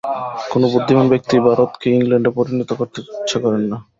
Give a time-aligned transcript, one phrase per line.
[0.51, 3.77] কোন বুদ্ধিমান ব্যক্তিই ভারতকে ইংলণ্ডে পরিণত করিতে ইচ্ছা করেন না।